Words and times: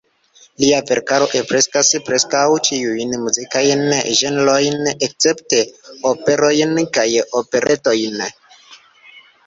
Lia 0.61 0.77
verkaro 0.91 1.27
ampleksas 1.39 1.91
preskaŭ 2.07 2.41
ĉiujn 2.69 3.13
muzikajn 3.27 3.85
ĝenrojn 4.23 4.91
escepte 5.11 5.63
operojn 6.17 6.77
kaj 7.01 7.09
operetojn. 7.45 8.23